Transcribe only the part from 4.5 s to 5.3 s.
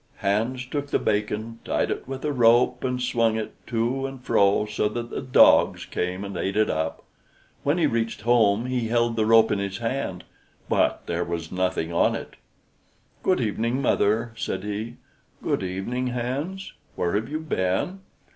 so that the